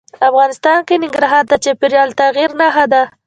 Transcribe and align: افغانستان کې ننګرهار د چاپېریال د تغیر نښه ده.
افغانستان 0.29 0.77
کې 0.87 0.95
ننګرهار 1.03 1.43
د 1.47 1.53
چاپېریال 1.63 2.09
د 2.11 2.15
تغیر 2.19 2.49
نښه 2.59 2.85
ده. 2.93 3.03